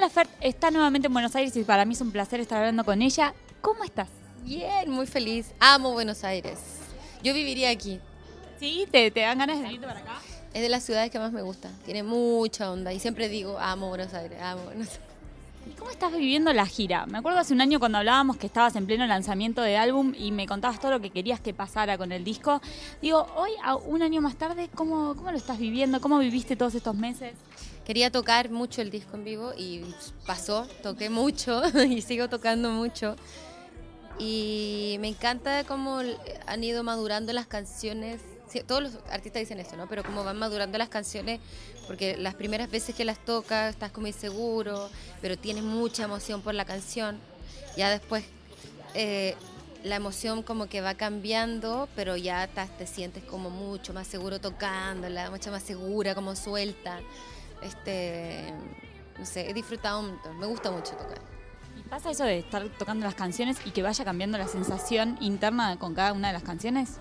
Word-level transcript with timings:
Mon 0.00 0.08
Laferte 0.08 0.32
está 0.48 0.70
nuevamente 0.70 1.08
en 1.08 1.12
Buenos 1.12 1.36
Aires 1.36 1.54
y 1.56 1.62
para 1.62 1.84
mí 1.84 1.92
es 1.92 2.00
un 2.00 2.10
placer 2.10 2.40
estar 2.40 2.56
hablando 2.56 2.86
con 2.86 3.02
ella. 3.02 3.34
¿Cómo 3.60 3.84
estás? 3.84 4.08
Bien, 4.42 4.88
muy 4.88 5.06
feliz. 5.06 5.52
Amo 5.60 5.92
Buenos 5.92 6.24
Aires. 6.24 6.58
Yo 7.22 7.34
viviría 7.34 7.68
aquí. 7.68 8.00
¿Sí? 8.58 8.88
¿Te, 8.90 9.10
te 9.10 9.20
dan 9.20 9.36
ganas 9.36 9.58
de 9.58 9.64
venirte 9.64 9.86
para 9.86 10.00
acá? 10.00 10.16
Es 10.54 10.62
de 10.62 10.70
las 10.70 10.84
ciudades 10.84 11.10
que 11.10 11.18
más 11.18 11.32
me 11.32 11.42
gusta. 11.42 11.70
Tiene 11.84 12.02
mucha 12.02 12.72
onda. 12.72 12.94
Y 12.94 12.98
siempre 12.98 13.28
digo, 13.28 13.58
amo 13.58 13.90
Buenos 13.90 14.14
Aires, 14.14 14.40
amo 14.40 14.62
Buenos 14.62 14.88
Aires. 14.88 15.02
¿Y 15.66 15.72
¿Cómo 15.72 15.90
estás 15.90 16.12
viviendo 16.12 16.52
la 16.52 16.66
gira? 16.66 17.06
Me 17.06 17.18
acuerdo 17.18 17.38
hace 17.38 17.52
un 17.52 17.60
año 17.60 17.78
cuando 17.78 17.98
hablábamos 17.98 18.36
que 18.36 18.46
estabas 18.46 18.76
en 18.76 18.86
pleno 18.86 19.06
lanzamiento 19.06 19.62
de 19.62 19.76
álbum 19.76 20.14
y 20.16 20.32
me 20.32 20.46
contabas 20.46 20.80
todo 20.80 20.92
lo 20.92 21.00
que 21.00 21.10
querías 21.10 21.40
que 21.40 21.52
pasara 21.52 21.98
con 21.98 22.12
el 22.12 22.24
disco. 22.24 22.60
Digo, 23.02 23.26
hoy, 23.36 23.50
un 23.86 24.02
año 24.02 24.20
más 24.20 24.36
tarde, 24.36 24.70
¿cómo, 24.74 25.14
cómo 25.16 25.30
lo 25.30 25.36
estás 25.36 25.58
viviendo? 25.58 26.00
¿Cómo 26.00 26.18
viviste 26.18 26.56
todos 26.56 26.74
estos 26.74 26.94
meses? 26.94 27.34
Quería 27.84 28.10
tocar 28.10 28.50
mucho 28.50 28.82
el 28.82 28.90
disco 28.90 29.16
en 29.16 29.24
vivo 29.24 29.52
y 29.56 29.82
pasó. 30.26 30.66
Toqué 30.82 31.10
mucho 31.10 31.62
y 31.88 32.00
sigo 32.02 32.28
tocando 32.28 32.70
mucho. 32.70 33.16
Y 34.18 34.96
me 35.00 35.08
encanta 35.08 35.64
cómo 35.64 36.00
han 36.46 36.64
ido 36.64 36.82
madurando 36.84 37.32
las 37.32 37.46
canciones. 37.46 38.20
Todos 38.66 38.82
los 38.82 38.94
artistas 39.10 39.40
dicen 39.40 39.60
esto, 39.60 39.76
¿no? 39.76 39.86
Pero 39.88 40.02
cómo 40.02 40.24
van 40.24 40.38
madurando 40.38 40.76
las 40.78 40.88
canciones, 40.88 41.40
porque 41.86 42.16
las 42.16 42.34
primeras 42.34 42.70
veces 42.70 42.94
que 42.94 43.04
las 43.04 43.24
tocas 43.24 43.70
estás 43.70 43.92
como 43.92 44.06
inseguro, 44.06 44.90
pero 45.22 45.38
tienes 45.38 45.62
mucha 45.62 46.04
emoción 46.04 46.42
por 46.42 46.54
la 46.54 46.64
canción. 46.64 47.18
Ya 47.76 47.90
después 47.90 48.24
eh, 48.94 49.36
la 49.84 49.96
emoción 49.96 50.42
como 50.42 50.66
que 50.66 50.80
va 50.80 50.94
cambiando, 50.94 51.88
pero 51.94 52.16
ya 52.16 52.48
te 52.48 52.86
sientes 52.86 53.22
como 53.24 53.50
mucho 53.50 53.94
más 53.94 54.06
seguro 54.06 54.40
tocándola, 54.40 55.30
mucho 55.30 55.50
más 55.50 55.62
segura, 55.62 56.14
como 56.14 56.34
suelta. 56.34 57.00
Este, 57.62 58.52
no 59.18 59.24
sé, 59.24 59.48
he 59.48 59.54
disfrutado 59.54 60.00
un 60.00 60.08
montón. 60.08 60.38
Me 60.38 60.46
gusta 60.46 60.70
mucho 60.70 60.92
tocar. 60.92 61.20
¿Y 61.78 61.82
pasa 61.88 62.10
eso 62.10 62.24
de 62.24 62.40
estar 62.40 62.68
tocando 62.78 63.06
las 63.06 63.14
canciones 63.14 63.58
y 63.64 63.70
que 63.70 63.82
vaya 63.82 64.04
cambiando 64.04 64.38
la 64.38 64.48
sensación 64.48 65.16
interna 65.20 65.78
con 65.78 65.94
cada 65.94 66.12
una 66.12 66.28
de 66.28 66.34
las 66.34 66.42
canciones? 66.42 66.98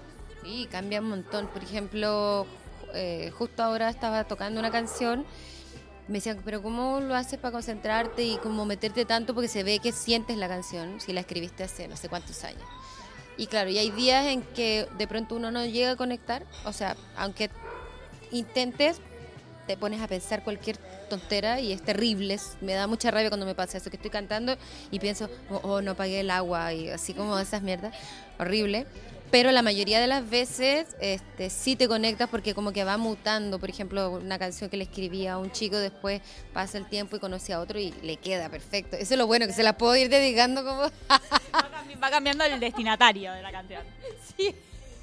Sí, 0.50 0.67
cambia 0.72 1.00
un 1.00 1.09
montón. 1.09 1.47
Por 1.47 1.64
ejemplo, 1.64 2.47
eh, 2.95 3.31
justo 3.38 3.61
ahora 3.61 3.88
estaba 3.88 4.23
tocando 4.23 4.59
una 4.59 4.72
canción. 4.72 5.23
Me 6.08 6.16
decían, 6.16 6.41
pero 6.44 6.64
¿cómo 6.64 7.00
lo 7.02 7.14
haces 7.14 7.38
para 7.38 7.52
concentrarte 7.52 8.23
y 8.23 8.38
como 8.38 8.66
meterte 8.66 9.06
tanto? 9.06 9.36
Porque 9.36 9.47
se 9.47 9.61
ve 9.61 9.78
que 9.78 9.91
sientes 9.91 10.38
la 10.38 10.47
canción 10.47 11.00
si 11.00 11.14
la 11.14 11.19
escribiste 11.19 11.64
hace 11.64 11.88
no 11.88 11.95
sé 11.95 12.09
cuántos 12.09 12.44
años. 12.44 12.64
Y 13.38 13.45
claro, 13.45 13.69
y 13.69 13.78
hay 13.78 13.91
días 13.91 14.25
en 14.25 14.41
que 14.41 14.88
de 14.97 15.08
pronto 15.08 15.36
uno 15.36 15.52
no 15.52 15.64
llega 15.67 15.91
a 15.91 15.95
conectar. 15.95 16.44
O 16.66 16.73
sea, 16.73 16.97
aunque 17.16 17.52
intentes, 18.31 19.02
te 19.67 19.78
pones 19.78 20.02
a 20.02 20.08
pensar 20.08 20.44
cualquier 20.44 20.78
tontera 21.11 21.59
y 21.59 21.73
es 21.73 21.84
terrible. 21.84 22.39
Me 22.61 22.73
da 22.73 22.88
mucha 22.88 23.11
rabia 23.11 23.30
cuando 23.30 23.45
me 23.45 23.53
pasa 23.53 23.78
eso, 23.78 23.91
que 23.91 23.97
estoy 23.97 24.09
cantando 24.09 24.58
y 24.89 24.97
pienso, 24.97 25.30
oh, 25.52 25.59
oh, 25.61 25.81
no 25.84 25.94
pagué 25.94 26.22
el 26.22 26.31
agua 26.31 26.73
y 26.73 26.89
así 26.89 27.13
como 27.13 27.38
esas 27.38 27.61
mierdas. 27.61 27.94
Horrible. 28.39 28.88
Pero 29.31 29.52
la 29.52 29.61
mayoría 29.61 29.99
de 29.99 30.08
las 30.08 30.27
veces 30.27 30.88
este, 30.99 31.52
sí 31.52 31.75
te 31.75 31.88
conectas 31.88 32.27
porque 32.30 32.55
como 32.55 32.72
que 32.72 32.83
va 32.83 32.97
mutando. 32.97 33.59
Por 33.59 33.69
ejemplo, 33.69 34.09
una 34.11 34.39
canción 34.39 34.69
que 34.72 34.77
le 34.77 34.85
escribí 34.85 35.27
a 35.27 35.38
un 35.38 35.52
chico, 35.52 35.77
después 35.77 36.22
pasa 36.52 36.80
el 36.80 36.88
tiempo 36.89 37.16
y 37.16 37.19
conoce 37.19 37.53
a 37.53 37.59
otro 37.59 37.77
y 37.80 37.91
le 38.02 38.17
queda 38.17 38.50
perfecto. 38.50 38.95
Eso 38.95 39.13
es 39.13 39.17
lo 39.19 39.27
bueno, 39.27 39.45
que 39.45 39.53
se 39.53 39.61
la 39.63 39.77
puedo 39.77 39.95
ir 39.95 40.09
dedicando 40.09 40.63
como... 40.63 40.81
Va 40.81 40.89
cambi- 41.52 42.03
va 42.03 42.09
cambiando 42.09 42.44
el 42.44 42.59
destinatario 42.59 43.31
de 43.33 43.41
la 43.44 43.52
canción. 43.52 43.83
Sí. 44.35 44.55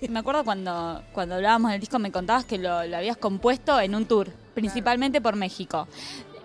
Me 0.08 0.19
acuerdo 0.19 0.44
cuando, 0.44 1.02
cuando 1.12 1.36
hablábamos 1.36 1.70
del 1.70 1.80
disco 1.80 1.98
me 1.98 2.10
contabas 2.12 2.44
que 2.44 2.58
lo, 2.58 2.84
lo 2.84 2.97
habías 2.97 3.16
compuesto 3.16 3.80
en 3.80 3.94
un 3.94 4.06
tour, 4.06 4.28
principalmente 4.54 5.20
por 5.20 5.36
México. 5.36 5.88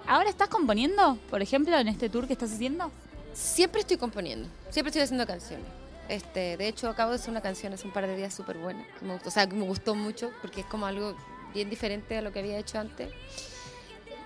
¿Ahora 0.08 0.30
estás 0.30 0.48
componiendo, 0.50 1.18
por 1.30 1.42
ejemplo, 1.42 1.78
en 1.78 1.88
este 1.88 2.10
tour 2.10 2.28
que 2.28 2.34
estás 2.34 2.54
haciendo? 2.54 2.92
Siempre 3.34 3.82
estoy 3.82 3.98
componiendo, 3.98 4.48
siempre 4.70 4.90
estoy 4.90 5.02
haciendo 5.02 5.26
canciones. 5.28 5.66
Este, 6.10 6.58
de 6.58 6.68
hecho, 6.68 6.90
acabo 6.90 7.12
de 7.12 7.16
hacer 7.16 7.30
una 7.30 7.42
canción 7.42 7.74
hace 7.74 7.88
un 7.88 7.94
par 7.94 8.08
de 8.08 8.16
días 8.16 8.34
súper 8.34 8.58
buena. 8.58 8.86
que 9.00 9.06
me 9.06 9.14
gustó, 9.14 9.30
O 9.30 9.32
sea, 9.32 9.48
que 9.48 9.56
me 9.56 9.66
gustó 9.66 9.96
mucho 9.96 10.32
porque 10.42 10.62
es 10.62 10.68
como 10.68 10.86
algo 10.86 11.16
bien 11.54 11.70
diferente 11.70 12.18
a 12.18 12.22
lo 12.22 12.32
que 12.32 12.40
había 12.40 12.58
hecho 12.58 12.80
antes. 12.80 13.10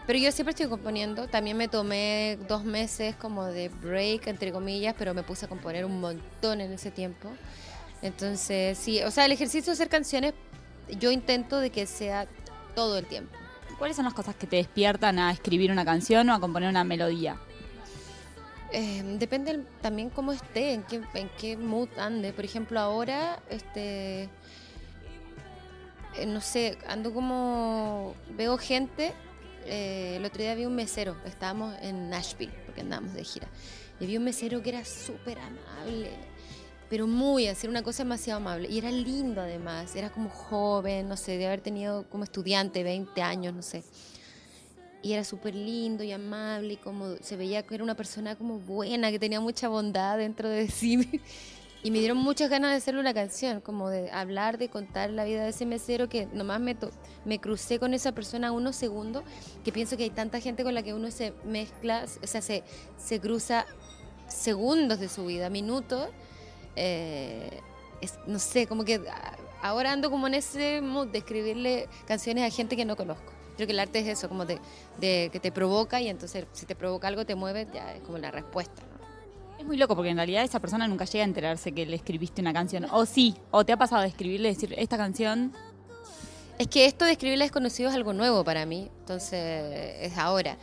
Pero 0.08 0.20
yo 0.20 0.32
siempre 0.32 0.52
estoy 0.52 0.68
componiendo. 0.68 1.28
También 1.28 1.58
me 1.58 1.68
tomé 1.68 2.38
dos 2.48 2.64
meses 2.64 3.16
como 3.16 3.46
de 3.46 3.70
break, 3.70 4.28
entre 4.28 4.52
comillas, 4.52 4.96
pero 4.98 5.14
me 5.14 5.24
puse 5.24 5.46
a 5.46 5.50
componer 5.50 5.86
un 5.86 6.00
montón 6.00 6.62
en 6.62 6.74
ese 6.74 6.92
tiempo. 6.92 7.30
Entonces, 8.02 8.78
sí, 8.78 9.02
o 9.02 9.10
sea, 9.10 9.26
el 9.26 9.32
ejercicio 9.32 9.72
de 9.72 9.72
hacer 9.72 9.90
canciones, 9.90 10.34
yo 11.00 11.10
intento 11.12 11.60
de 11.60 11.72
que 11.72 11.88
sea 11.88 12.28
todo 12.76 13.00
el 13.00 13.06
tiempo. 13.06 13.36
¿Cuáles 13.80 13.96
son 13.96 14.06
las 14.06 14.14
cosas 14.14 14.36
que 14.36 14.46
te 14.48 14.58
despiertan 14.58 15.18
a 15.18 15.32
escribir 15.32 15.72
una 15.72 15.84
canción 15.84 16.30
o 16.30 16.36
a 16.36 16.40
componer 16.40 16.70
una 16.70 16.84
melodía? 16.84 17.38
Eh, 18.78 19.16
depende 19.18 19.64
también 19.82 20.10
cómo 20.10 20.34
esté, 20.34 20.74
en 20.74 20.84
qué, 20.84 21.02
en 21.14 21.30
qué 21.40 21.56
mood 21.56 21.88
ande. 21.98 22.34
Por 22.34 22.44
ejemplo, 22.44 22.78
ahora, 22.78 23.42
este, 23.50 24.24
eh, 26.18 26.26
no 26.28 26.42
sé, 26.42 26.78
ando 26.86 27.14
como, 27.14 28.16
veo 28.36 28.58
gente. 28.58 29.14
eh, 29.66 30.18
el 30.18 30.26
otro 30.26 30.42
día 30.42 30.54
vi 30.56 30.66
un 30.66 30.76
mesero, 30.76 31.16
estábamos 31.26 31.74
en 31.82 32.10
Nashville, 32.10 32.52
porque 32.66 32.82
andábamos 32.82 33.14
de 33.14 33.24
gira. 33.24 33.48
Y 34.02 34.08
vi 34.08 34.18
un 34.18 34.26
mesero 34.26 34.62
que 34.62 34.72
era 34.72 34.84
súper 34.84 35.38
amable, 35.40 36.12
pero 36.90 37.08
muy, 37.08 37.48
así, 37.48 37.68
una 37.68 37.82
cosa 37.82 38.04
demasiado 38.04 38.42
amable. 38.42 38.68
Y 38.70 38.78
era 38.78 38.92
lindo 38.92 39.40
además, 39.40 39.96
era 39.96 40.10
como 40.10 40.30
joven, 40.30 41.08
no 41.08 41.16
sé, 41.16 41.38
de 41.38 41.48
haber 41.48 41.62
tenido 41.62 42.10
como 42.10 42.26
estudiante, 42.26 42.84
20 42.84 43.22
años, 43.22 43.54
no 43.54 43.62
sé 43.62 43.86
y 45.06 45.14
era 45.14 45.24
súper 45.24 45.54
lindo 45.54 46.04
y 46.04 46.12
amable 46.12 46.74
y 46.74 46.78
como 46.78 47.16
se 47.22 47.38
veía 47.38 47.62
que 47.62 47.76
era 47.76 47.84
una 47.84 47.94
persona 47.96 48.36
como 48.36 48.58
buena, 48.60 49.12
que 49.12 49.20
tenía 49.20 49.40
mucha 49.40 49.68
bondad 49.68 50.18
dentro 50.18 50.50
de 50.50 50.68
sí. 50.80 51.22
Y 51.84 51.92
me 51.92 52.00
dieron 52.00 52.18
muchas 52.18 52.50
ganas 52.50 52.72
de 52.72 52.78
hacerle 52.78 53.02
una 53.02 53.14
canción, 53.14 53.62
como 53.62 53.92
de 53.92 54.10
hablar, 54.10 54.58
de 54.58 54.70
contar 54.70 55.12
la 55.12 55.24
vida 55.24 55.44
de 55.44 55.50
ese 55.50 55.68
mesero 55.68 56.10
que 56.10 56.26
nomás 56.34 56.60
me, 56.60 56.76
me 57.24 57.38
crucé 57.38 57.78
con 57.78 57.94
esa 57.94 58.14
persona 58.14 58.52
unos 58.52 58.76
segundos, 58.76 59.24
que 59.64 59.72
pienso 59.72 59.96
que 59.96 60.02
hay 60.06 60.10
tanta 60.10 60.40
gente 60.40 60.64
con 60.64 60.74
la 60.74 60.82
que 60.82 60.96
uno 60.96 61.12
se 61.12 61.34
mezcla, 61.44 62.06
o 62.24 62.26
sea, 62.26 62.42
se, 62.42 62.64
se 62.98 63.20
cruza 63.20 63.68
segundos 64.28 65.00
de 65.00 65.08
su 65.10 65.28
vida, 65.28 65.52
minutos. 65.52 66.10
eh, 66.76 67.62
no 68.26 68.40
sé, 68.40 68.66
como 68.66 68.84
que 68.84 68.96
a- 68.96 69.38
ahora 69.62 69.92
ando 69.92 70.10
como 70.10 70.26
en 70.26 70.34
ese 70.34 70.82
mood 70.82 71.08
de 71.10 71.20
escribirle 71.20 71.88
canciones 72.08 72.44
a 72.52 72.56
gente 72.56 72.76
que 72.76 72.86
no 72.86 72.96
conozco. 72.96 73.32
Creo 73.56 73.68
que 73.68 73.74
el 73.74 73.80
arte 73.80 74.00
es 74.00 74.08
eso, 74.08 74.28
como 74.28 74.46
de, 74.46 74.60
de 75.00 75.30
que 75.32 75.40
te 75.40 75.52
provoca 75.52 76.02
y 76.02 76.10
entonces 76.10 76.46
si 76.52 76.66
te 76.66 76.76
provoca 76.76 77.08
algo, 77.08 77.26
te 77.26 77.36
mueve, 77.36 77.68
ya 77.74 77.94
es 77.94 78.02
como 78.02 78.18
la 78.18 78.32
respuesta. 78.32 78.82
¿no? 78.82 79.60
Es 79.60 79.66
muy 79.66 79.78
loco 79.78 79.96
porque 79.96 80.10
en 80.10 80.18
realidad 80.18 80.44
esa 80.44 80.60
persona 80.60 80.88
nunca 80.88 81.06
llega 81.06 81.24
a 81.24 81.28
enterarse 81.28 81.72
que 81.72 81.86
le 81.86 81.96
escribiste 81.96 82.42
una 82.42 82.54
canción. 82.54 82.86
O 82.92 83.06
sí, 83.06 83.36
o 83.52 83.66
te 83.66 83.72
ha 83.72 83.78
pasado 83.78 84.02
de 84.02 84.10
escribirle 84.10 84.50
y 84.50 84.54
decir, 84.54 84.74
esta 84.78 84.98
canción 84.98 85.54
Es 86.58 86.68
que 86.68 86.86
esto 86.86 87.06
de 87.06 87.12
escribirle 87.12 87.44
a 87.44 87.48
desconocidos 87.48 87.92
es 87.92 87.96
algo 87.96 88.14
nuevo 88.14 88.44
para 88.44 88.66
mí, 88.66 88.90
entonces 89.00 90.00
es 90.02 90.18
ahora. 90.18 90.58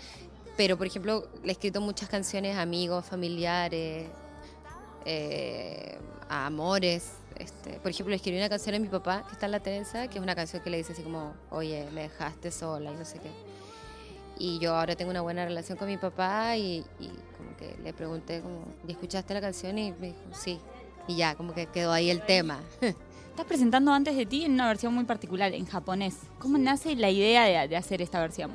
Pero, 0.56 0.76
por 0.76 0.86
ejemplo, 0.86 1.28
le 1.42 1.48
he 1.48 1.53
escrito 1.53 1.80
muchas 1.80 2.09
canciones 2.09 2.56
a 2.56 2.62
amigos, 2.62 3.04
familiares, 3.04 4.09
eh, 5.04 5.98
a 6.28 6.47
amores. 6.47 7.12
Este, 7.38 7.72
por 7.81 7.91
ejemplo, 7.91 8.10
le 8.10 8.16
escribí 8.16 8.37
una 8.38 8.48
canción 8.48 8.75
a 8.75 8.78
mi 8.78 8.88
papá, 8.88 9.25
que 9.26 9.32
está 9.32 9.47
en 9.47 9.53
la 9.53 9.60
trenza, 9.60 10.09
que 10.09 10.19
es 10.19 10.22
una 10.22 10.34
canción 10.34 10.62
que 10.62 10.70
le 10.70 10.78
dice 10.78 10.93
así 10.93 11.03
como, 11.03 11.34
oye, 11.50 11.88
me 11.93 12.03
dejaste 12.03 12.50
sola 12.50 12.93
y 12.93 12.94
no 12.94 13.04
sé 13.04 13.19
qué. 13.19 13.31
Y 14.38 14.59
yo 14.59 14.75
ahora 14.75 14.97
tengo 14.97 15.10
una 15.10 15.20
buena 15.20 15.44
relación 15.44 15.78
con 15.78 15.88
mi 15.88 15.97
papá 15.97 16.56
y, 16.56 16.84
y 16.98 17.09
como 17.37 17.56
que 17.59 17.76
le 17.82 17.92
pregunté, 17.92 18.41
como, 18.41 18.65
¿y 18.87 18.92
escuchaste 18.92 19.34
la 19.34 19.41
canción? 19.41 19.78
Y 19.78 19.92
me 19.92 20.09
dijo, 20.09 20.21
sí. 20.32 20.59
Y 21.06 21.16
ya, 21.16 21.34
como 21.34 21.54
que 21.54 21.66
quedó 21.66 21.92
ahí 21.92 22.10
el 22.10 22.22
tema. 22.22 22.60
estás 22.81 23.47
presentando 23.47 23.92
antes 23.92 24.16
de 24.16 24.26
ti 24.26 24.44
en 24.44 24.53
una 24.53 24.66
versión 24.69 24.94
muy 24.94 25.04
particular, 25.04 25.53
en 25.54 25.66
japonés. 25.66 26.16
¿Cómo 26.38 26.59
nace 26.59 26.97
la 26.97 27.10
idea 27.10 27.44
de, 27.44 27.69
de 27.69 27.76
hacer 27.76 28.03
esta 28.03 28.21
versión? 28.21 28.53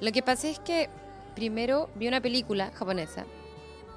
Lo 0.00 0.12
que 0.12 0.22
pasa 0.22 0.48
es 0.48 0.58
que 0.58 0.88
primero 1.34 1.88
vi 1.94 2.08
una 2.08 2.20
película 2.20 2.70
japonesa 2.74 3.24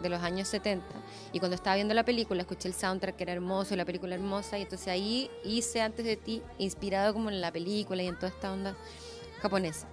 de 0.02 0.10
los 0.10 0.22
años 0.22 0.48
70 0.48 0.86
y 1.34 1.40
cuando 1.40 1.56
estaba 1.56 1.76
viendo 1.76 1.94
la 1.94 2.04
película 2.04 2.42
escuché 2.42 2.68
el 2.68 2.74
soundtrack 2.74 3.16
que 3.16 3.24
era 3.24 3.34
hermoso, 3.34 3.76
la 3.76 3.86
película 3.86 4.16
hermosa 4.16 4.58
y 4.58 4.64
entonces 4.64 4.88
ahí 4.88 5.30
hice 5.44 5.82
antes 5.82 6.06
de 6.06 6.18
ti 6.18 6.42
inspirado 6.58 7.14
como 7.14 7.30
en 7.30 7.42
la 7.42 7.52
película 7.52 8.04
y 8.04 8.08
en 8.08 8.16
toda 8.16 8.30
esta 8.30 8.52
onda 8.52 8.76
japonesa. 9.42 9.88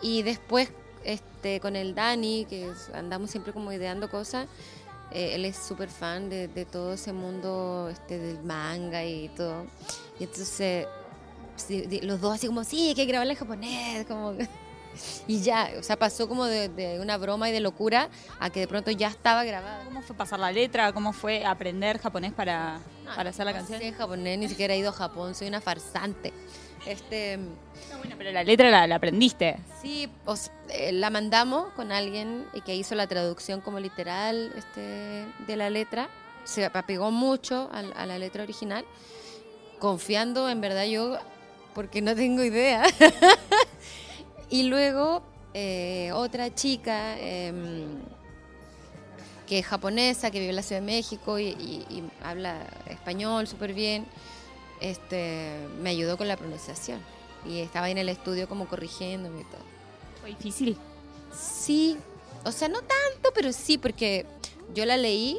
Y 0.00 0.22
después 0.22 0.70
este 1.04 1.60
con 1.60 1.76
el 1.76 1.94
Dani 1.94 2.44
que 2.44 2.70
andamos 2.94 3.30
siempre 3.30 3.52
como 3.52 3.72
ideando 3.72 4.10
cosas, 4.10 4.48
eh, 5.10 5.34
él 5.34 5.44
es 5.44 5.56
súper 5.56 5.88
fan 5.88 6.30
de, 6.30 6.48
todo 6.70 6.94
ese 6.94 7.12
mundo 7.12 7.88
este 7.90 8.18
del 8.18 8.42
manga 8.42 9.04
y 9.04 9.28
todo. 9.30 9.66
Y 10.18 10.24
entonces 10.24 10.86
los 12.02 12.20
dos 12.20 12.34
así 12.34 12.46
como, 12.46 12.64
sí, 12.64 12.88
hay 12.88 12.94
que 12.94 13.04
grabarla 13.04 13.34
en 13.34 13.38
japonés, 13.38 14.06
como... 14.06 14.34
Y 15.26 15.40
ya, 15.42 15.70
o 15.78 15.82
sea, 15.82 15.96
pasó 15.96 16.28
como 16.28 16.44
de, 16.44 16.68
de 16.68 17.00
una 17.00 17.16
broma 17.16 17.48
y 17.48 17.52
de 17.52 17.60
locura 17.60 18.08
a 18.38 18.50
que 18.50 18.60
de 18.60 18.68
pronto 18.68 18.90
ya 18.90 19.08
estaba 19.08 19.44
grabada. 19.44 19.84
¿Cómo 19.84 20.02
fue 20.02 20.14
pasar 20.16 20.38
la 20.38 20.52
letra? 20.52 20.92
¿Cómo 20.92 21.12
fue 21.12 21.44
aprender 21.44 21.98
japonés 21.98 22.32
para, 22.32 22.80
para 23.16 23.30
hacer 23.30 23.46
la 23.46 23.52
No 23.52 23.58
canción? 23.58 23.80
sé 23.80 23.92
japonés, 23.92 24.38
ni 24.38 24.48
siquiera 24.48 24.74
he 24.74 24.78
ido 24.78 24.90
a 24.90 24.92
Japón, 24.92 25.34
soy 25.34 25.48
una 25.48 25.60
farsante. 25.60 26.32
Este, 26.84 27.36
No, 27.36 27.98
bueno, 27.98 28.16
pero 28.18 28.32
la 28.32 28.42
letra 28.42 28.68
la, 28.68 28.86
la 28.88 28.96
aprendiste. 28.96 29.56
sí, 29.80 30.08
os- 30.26 30.50
eh, 30.68 30.90
la 30.92 31.10
mandamos 31.10 31.72
con 31.74 31.92
alguien 31.92 32.44
y 32.54 32.60
que 32.62 32.74
hizo 32.74 32.94
la 32.96 33.06
traducción 33.06 33.60
como 33.60 33.78
literal 33.80 34.52
este, 34.56 35.26
de 35.46 35.56
la 35.56 35.70
letra. 35.70 36.08
Se 36.44 36.64
apegó 36.64 37.12
mucho 37.12 37.70
al- 37.72 37.92
a, 37.96 38.04
la 38.04 38.18
letra 38.18 38.42
original, 38.42 38.84
confiando 39.78 40.48
en 40.48 40.60
verdad 40.60 40.84
yo, 40.86 41.16
porque 41.72 42.02
no 42.02 42.14
tengo 42.16 42.42
idea. 42.42 42.82
y 44.52 44.64
luego 44.64 45.22
eh, 45.54 46.10
otra 46.14 46.54
chica 46.54 47.18
em, 47.18 47.98
que 49.46 49.58
es 49.58 49.66
japonesa, 49.66 50.30
que 50.30 50.38
vive 50.38 50.50
en 50.50 50.56
la 50.56 50.62
Ciudad 50.62 50.80
de 50.80 50.86
México 50.86 51.38
y, 51.38 51.48
y- 51.48 51.86
y 51.90 52.02
habla 52.22 52.58
español 52.88 53.46
súper 53.46 53.74
bien, 53.74 54.06
este, 54.80 55.56
me 55.82 55.90
ayudó 55.90 56.16
con 56.16 56.28
la 56.28 56.36
pronunciación. 56.36 57.00
Y 57.44 57.58
estaba 57.58 57.86
ahí 57.86 57.92
en 57.92 57.98
el 57.98 58.08
estudio 58.08 58.48
como 58.48 58.66
corrigiéndome 58.68 59.40
y 59.40 59.44
todo. 59.44 59.62
Fue 60.20 60.30
difícil. 60.30 60.76
Sí, 61.36 61.96
o 62.44 62.52
sea, 62.52 62.68
no 62.68 62.78
tanto, 62.80 63.30
pero 63.34 63.52
sí, 63.52 63.78
porque 63.78 64.26
yo 64.74 64.84
la 64.86 64.96
leí 64.96 65.38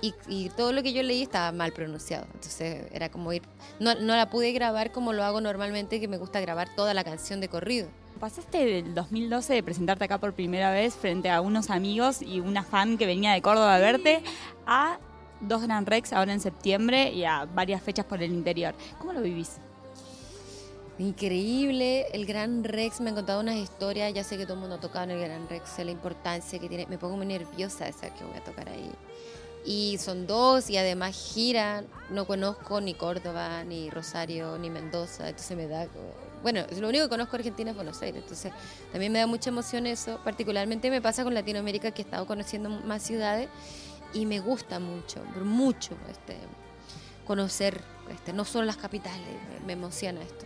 y, 0.00 0.14
y 0.28 0.48
todo 0.50 0.72
lo 0.72 0.82
que 0.82 0.92
yo 0.92 1.02
leí 1.02 1.22
estaba 1.22 1.52
mal 1.52 1.72
pronunciado. 1.72 2.26
Entonces 2.34 2.86
era 2.92 3.10
como 3.10 3.32
ir... 3.32 3.42
No, 3.80 3.94
no 3.96 4.16
la 4.16 4.30
pude 4.30 4.52
grabar 4.52 4.92
como 4.92 5.12
lo 5.12 5.24
hago 5.24 5.40
normalmente, 5.40 6.00
que 6.00 6.08
me 6.08 6.16
gusta 6.16 6.40
grabar 6.40 6.74
toda 6.74 6.94
la 6.94 7.04
canción 7.04 7.40
de 7.40 7.48
corrido. 7.48 7.88
Pasaste 8.22 8.64
del 8.64 8.94
2012 8.94 9.52
de 9.52 9.62
presentarte 9.64 10.04
acá 10.04 10.18
por 10.18 10.32
primera 10.32 10.70
vez 10.70 10.94
frente 10.94 11.28
a 11.28 11.40
unos 11.40 11.70
amigos 11.70 12.22
y 12.22 12.38
una 12.38 12.62
fan 12.62 12.96
que 12.96 13.04
venía 13.04 13.32
de 13.32 13.42
Córdoba 13.42 13.74
a 13.74 13.80
verte 13.80 14.22
a 14.64 15.00
dos 15.40 15.62
Gran 15.62 15.86
Rex 15.86 16.12
ahora 16.12 16.32
en 16.32 16.38
septiembre 16.38 17.10
y 17.10 17.24
a 17.24 17.46
varias 17.46 17.82
fechas 17.82 18.04
por 18.04 18.22
el 18.22 18.30
interior. 18.30 18.76
¿Cómo 19.00 19.12
lo 19.12 19.22
vivís? 19.22 19.56
Increíble, 21.00 22.06
el 22.12 22.24
Gran 22.24 22.62
Rex, 22.62 23.00
me 23.00 23.10
han 23.10 23.16
contado 23.16 23.40
unas 23.40 23.56
historias, 23.56 24.14
ya 24.14 24.22
sé 24.22 24.38
que 24.38 24.44
todo 24.44 24.54
el 24.54 24.60
mundo 24.60 24.76
ha 24.76 24.80
tocado 24.80 25.06
en 25.06 25.10
el 25.10 25.20
Gran 25.20 25.48
Rex, 25.48 25.76
la 25.80 25.90
importancia 25.90 26.60
que 26.60 26.68
tiene, 26.68 26.86
me 26.86 26.98
pongo 26.98 27.16
muy 27.16 27.26
nerviosa 27.26 27.86
de 27.86 27.92
saber 27.92 28.12
que 28.12 28.24
voy 28.24 28.36
a 28.36 28.44
tocar 28.44 28.68
ahí. 28.68 28.92
Y 29.66 29.98
son 29.98 30.28
dos 30.28 30.70
y 30.70 30.76
además 30.76 31.16
giran, 31.16 31.88
no 32.08 32.24
conozco 32.28 32.80
ni 32.80 32.94
Córdoba, 32.94 33.64
ni 33.64 33.90
Rosario, 33.90 34.58
ni 34.58 34.70
Mendoza, 34.70 35.28
entonces 35.28 35.56
me 35.56 35.66
da... 35.66 35.88
Bueno, 36.42 36.62
lo 36.80 36.88
único 36.88 37.04
que 37.04 37.10
conozco 37.10 37.36
Argentina 37.36 37.70
es 37.70 37.76
Buenos 37.76 38.02
Aires, 38.02 38.22
entonces 38.22 38.52
también 38.90 39.12
me 39.12 39.20
da 39.20 39.26
mucha 39.26 39.50
emoción 39.50 39.86
eso, 39.86 40.18
particularmente 40.24 40.90
me 40.90 41.00
pasa 41.00 41.22
con 41.24 41.34
Latinoamérica 41.34 41.92
que 41.92 42.02
he 42.02 42.04
estado 42.04 42.26
conociendo 42.26 42.68
más 42.68 43.02
ciudades 43.02 43.48
y 44.12 44.26
me 44.26 44.40
gusta 44.40 44.80
mucho, 44.80 45.22
mucho 45.44 45.96
este, 46.10 46.36
conocer, 47.26 47.80
este, 48.12 48.32
no 48.32 48.44
solo 48.44 48.64
las 48.64 48.76
capitales, 48.76 49.20
me- 49.60 49.66
me 49.66 49.72
emociona 49.74 50.20
esto. 50.22 50.44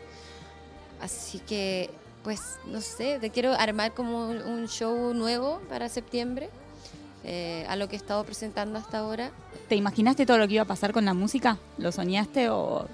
Así 1.00 1.38
que, 1.40 1.90
pues, 2.22 2.40
no 2.66 2.80
sé, 2.80 3.18
te 3.20 3.30
quiero 3.30 3.52
armar 3.54 3.92
como 3.94 4.28
un 4.28 4.68
show 4.68 5.14
nuevo 5.14 5.60
para 5.68 5.88
septiembre, 5.88 6.50
eh, 7.24 7.64
a 7.68 7.76
lo 7.76 7.88
que 7.88 7.96
he 7.96 7.98
estado 7.98 8.22
presentando 8.24 8.78
hasta 8.78 8.98
ahora. 8.98 9.30
¿Te 9.68 9.74
imaginaste 9.76 10.26
todo 10.26 10.38
lo 10.38 10.46
que 10.46 10.54
iba 10.54 10.62
a 10.62 10.66
pasar 10.66 10.92
con 10.92 11.04
la 11.04 11.12
música? 11.14 11.58
¿Lo 11.78 11.90
soñaste 11.90 12.50
o 12.50 12.86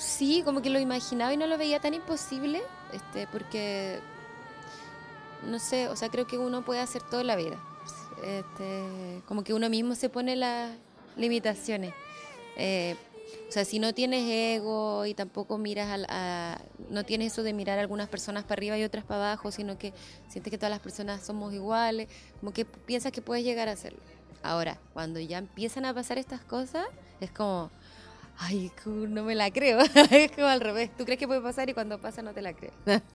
Sí, 0.00 0.42
como 0.44 0.62
que 0.62 0.70
lo 0.70 0.80
imaginaba 0.80 1.32
y 1.32 1.36
no 1.36 1.46
lo 1.46 1.58
veía 1.58 1.78
tan 1.78 1.92
imposible, 1.92 2.62
este, 2.92 3.26
porque, 3.26 4.00
no 5.46 5.58
sé, 5.58 5.88
o 5.88 5.96
sea, 5.96 6.08
creo 6.08 6.26
que 6.26 6.38
uno 6.38 6.64
puede 6.64 6.80
hacer 6.80 7.02
todo 7.02 7.20
en 7.20 7.26
la 7.26 7.36
vida. 7.36 7.58
Este, 8.24 9.22
como 9.26 9.44
que 9.44 9.54
uno 9.54 9.68
mismo 9.68 9.94
se 9.94 10.08
pone 10.08 10.36
las 10.36 10.70
limitaciones. 11.16 11.92
Eh, 12.56 12.96
o 13.48 13.52
sea, 13.52 13.64
si 13.64 13.78
no 13.78 13.92
tienes 13.94 14.24
ego 14.28 15.06
y 15.06 15.14
tampoco 15.14 15.58
miras 15.58 15.88
al- 15.90 16.06
a, 16.08 16.60
no 16.88 17.04
tienes 17.04 17.32
eso 17.32 17.42
de 17.42 17.52
mirar 17.52 17.78
a 17.78 17.82
algunas 17.82 18.08
personas 18.08 18.44
para 18.44 18.54
arriba 18.54 18.78
y 18.78 18.84
otras 18.84 19.04
para 19.04 19.32
abajo, 19.32 19.50
sino 19.52 19.78
que 19.78 19.92
sientes 20.28 20.50
que 20.50 20.58
todas 20.58 20.70
las 20.70 20.80
personas 20.80 21.24
somos 21.24 21.52
iguales, 21.52 22.08
como 22.40 22.52
que 22.52 22.64
piensas 22.64 23.12
que 23.12 23.22
puedes 23.22 23.44
llegar 23.44 23.68
a 23.68 23.72
hacerlo. 23.72 24.00
Ahora, 24.42 24.78
cuando 24.94 25.20
ya 25.20 25.38
empiezan 25.38 25.84
a 25.84 25.92
pasar 25.94 26.16
estas 26.18 26.40
cosas, 26.40 26.86
es 27.20 27.30
como, 27.30 27.70
ay, 28.40 28.72
no 28.86 29.22
me 29.24 29.34
la 29.34 29.50
creo. 29.50 29.78
es 30.10 30.32
como 30.32 30.46
al 30.46 30.60
revés. 30.60 30.90
Tú 30.96 31.04
crees 31.04 31.18
que 31.18 31.26
puede 31.26 31.40
pasar 31.40 31.68
y 31.68 31.74
cuando 31.74 32.00
pasa 32.00 32.22
no 32.22 32.32
te 32.32 32.42
la 32.42 32.54
crees. 32.54 32.74